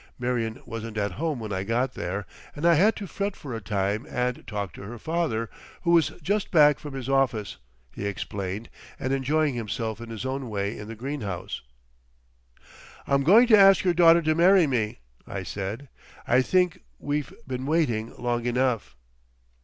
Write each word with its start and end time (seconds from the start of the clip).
Marion 0.17 0.59
wasn't 0.65 0.97
at 0.97 1.11
home 1.11 1.39
when 1.39 1.53
I 1.53 1.63
got 1.63 1.93
there 1.93 2.25
and 2.55 2.65
I 2.65 2.73
had 2.73 2.95
to 2.95 3.05
fret 3.05 3.35
for 3.35 3.53
a 3.53 3.61
time 3.61 4.07
and 4.09 4.47
talk 4.47 4.73
to 4.73 4.81
her 4.81 4.97
father, 4.97 5.47
who 5.83 5.91
was 5.91 6.07
just 6.23 6.49
back 6.49 6.79
from 6.79 6.95
his 6.95 7.07
office, 7.07 7.57
he 7.93 8.07
explained, 8.07 8.69
and 8.99 9.13
enjoying 9.13 9.53
himself 9.53 10.01
in 10.01 10.09
his 10.09 10.25
own 10.25 10.49
way 10.49 10.75
in 10.75 10.87
the 10.87 10.95
greenhouse. 10.95 11.61
"I'm 13.05 13.23
going 13.23 13.45
to 13.49 13.59
ask 13.59 13.83
your 13.83 13.93
daughter 13.93 14.23
to 14.23 14.33
marry 14.33 14.65
me!" 14.65 15.01
I 15.27 15.43
said. 15.43 15.87
"I 16.27 16.41
think 16.41 16.81
we've 16.97 17.31
been 17.45 17.67
waiting 17.67 18.11
long 18.17 18.47
enough." 18.47 18.95